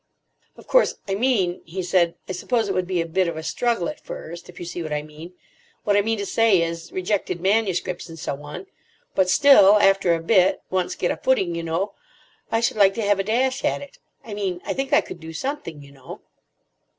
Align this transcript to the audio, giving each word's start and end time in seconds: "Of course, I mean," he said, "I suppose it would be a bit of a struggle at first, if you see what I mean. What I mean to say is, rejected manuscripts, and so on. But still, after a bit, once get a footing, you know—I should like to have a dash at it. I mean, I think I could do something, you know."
"Of 0.57 0.65
course, 0.65 0.95
I 1.07 1.13
mean," 1.13 1.61
he 1.63 1.83
said, 1.83 2.15
"I 2.27 2.31
suppose 2.31 2.67
it 2.67 2.73
would 2.73 2.87
be 2.87 3.01
a 3.01 3.05
bit 3.05 3.27
of 3.27 3.37
a 3.37 3.43
struggle 3.43 3.87
at 3.87 4.03
first, 4.03 4.49
if 4.49 4.59
you 4.59 4.65
see 4.65 4.81
what 4.81 4.91
I 4.91 5.03
mean. 5.03 5.33
What 5.83 5.95
I 5.95 6.01
mean 6.01 6.17
to 6.17 6.25
say 6.25 6.59
is, 6.63 6.91
rejected 6.91 7.39
manuscripts, 7.39 8.09
and 8.09 8.17
so 8.17 8.41
on. 8.41 8.65
But 9.13 9.29
still, 9.29 9.75
after 9.77 10.15
a 10.15 10.19
bit, 10.23 10.63
once 10.71 10.95
get 10.95 11.11
a 11.11 11.17
footing, 11.17 11.53
you 11.53 11.61
know—I 11.61 12.61
should 12.61 12.77
like 12.77 12.95
to 12.95 13.03
have 13.03 13.19
a 13.19 13.23
dash 13.23 13.63
at 13.63 13.81
it. 13.83 13.99
I 14.25 14.33
mean, 14.33 14.59
I 14.65 14.73
think 14.73 14.91
I 14.91 15.01
could 15.01 15.19
do 15.19 15.33
something, 15.33 15.83
you 15.83 15.91
know." 15.91 16.21